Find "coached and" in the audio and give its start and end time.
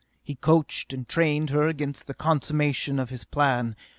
0.33-1.07